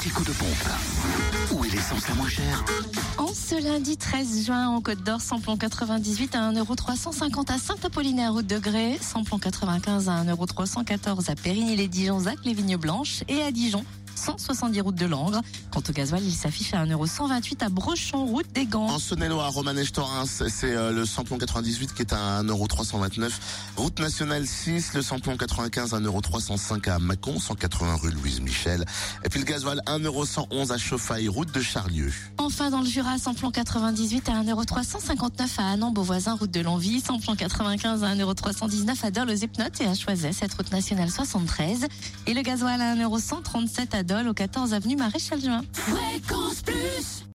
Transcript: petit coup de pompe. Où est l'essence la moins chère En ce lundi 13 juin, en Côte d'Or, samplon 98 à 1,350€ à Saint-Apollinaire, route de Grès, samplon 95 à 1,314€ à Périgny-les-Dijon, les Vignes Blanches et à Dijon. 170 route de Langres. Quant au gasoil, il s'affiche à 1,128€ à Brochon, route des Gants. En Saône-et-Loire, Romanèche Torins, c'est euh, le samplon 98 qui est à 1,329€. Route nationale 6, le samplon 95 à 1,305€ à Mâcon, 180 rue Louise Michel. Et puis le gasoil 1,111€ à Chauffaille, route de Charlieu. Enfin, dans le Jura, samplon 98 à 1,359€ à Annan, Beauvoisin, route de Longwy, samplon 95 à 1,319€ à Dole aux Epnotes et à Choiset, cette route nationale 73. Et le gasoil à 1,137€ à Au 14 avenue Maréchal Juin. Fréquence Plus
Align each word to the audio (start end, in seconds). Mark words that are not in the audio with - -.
petit 0.00 0.10
coup 0.10 0.24
de 0.24 0.32
pompe. 0.32 1.52
Où 1.52 1.64
est 1.64 1.68
l'essence 1.68 2.08
la 2.08 2.14
moins 2.14 2.28
chère 2.28 2.64
En 3.18 3.28
ce 3.34 3.62
lundi 3.62 3.98
13 3.98 4.46
juin, 4.46 4.68
en 4.68 4.80
Côte 4.80 5.02
d'Or, 5.02 5.20
samplon 5.20 5.58
98 5.58 6.34
à 6.36 6.52
1,350€ 6.52 7.52
à 7.52 7.58
Saint-Apollinaire, 7.58 8.32
route 8.32 8.46
de 8.46 8.58
Grès, 8.58 8.96
samplon 9.02 9.38
95 9.38 10.08
à 10.08 10.24
1,314€ 10.24 11.30
à 11.30 11.34
Périgny-les-Dijon, 11.34 12.22
les 12.44 12.54
Vignes 12.54 12.78
Blanches 12.78 13.24
et 13.28 13.42
à 13.42 13.50
Dijon. 13.50 13.84
170 14.20 14.80
route 14.82 14.94
de 14.94 15.06
Langres. 15.06 15.40
Quant 15.72 15.82
au 15.88 15.92
gasoil, 15.92 16.22
il 16.22 16.34
s'affiche 16.34 16.74
à 16.74 16.84
1,128€ 16.84 17.64
à 17.64 17.68
Brochon, 17.68 18.26
route 18.26 18.52
des 18.52 18.66
Gants. 18.66 18.88
En 18.88 18.98
Saône-et-Loire, 18.98 19.52
Romanèche 19.52 19.92
Torins, 19.92 20.26
c'est 20.26 20.74
euh, 20.76 20.92
le 20.92 21.06
samplon 21.06 21.38
98 21.38 21.94
qui 21.94 22.02
est 22.02 22.12
à 22.12 22.42
1,329€. 22.42 23.30
Route 23.76 23.98
nationale 23.98 24.46
6, 24.46 24.94
le 24.94 25.02
samplon 25.02 25.36
95 25.36 25.94
à 25.94 26.00
1,305€ 26.00 26.90
à 26.90 26.98
Mâcon, 26.98 27.38
180 27.38 27.96
rue 27.96 28.10
Louise 28.10 28.40
Michel. 28.40 28.84
Et 29.24 29.28
puis 29.28 29.40
le 29.40 29.46
gasoil 29.46 29.80
1,111€ 29.86 30.72
à 30.72 30.78
Chauffaille, 30.78 31.28
route 31.28 31.52
de 31.52 31.60
Charlieu. 31.60 32.12
Enfin, 32.38 32.70
dans 32.70 32.80
le 32.80 32.86
Jura, 32.86 33.16
samplon 33.18 33.50
98 33.50 34.28
à 34.28 34.42
1,359€ 34.42 35.58
à 35.58 35.70
Annan, 35.72 35.92
Beauvoisin, 35.92 36.34
route 36.34 36.50
de 36.50 36.60
Longwy, 36.60 37.00
samplon 37.00 37.34
95 37.36 38.04
à 38.04 38.14
1,319€ 38.14 39.04
à 39.04 39.10
Dole 39.10 39.30
aux 39.30 39.34
Epnotes 39.34 39.80
et 39.80 39.86
à 39.86 39.94
Choiset, 39.94 40.32
cette 40.32 40.54
route 40.54 40.70
nationale 40.72 41.10
73. 41.10 41.86
Et 42.26 42.34
le 42.34 42.42
gasoil 42.42 42.80
à 42.80 42.94
1,137€ 42.94 43.96
à 43.96 44.02
Au 44.12 44.34
14 44.34 44.74
avenue 44.74 44.96
Maréchal 44.96 45.40
Juin. 45.40 45.62
Fréquence 45.72 46.62
Plus 46.62 47.24